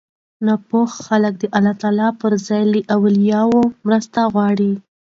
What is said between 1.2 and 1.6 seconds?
د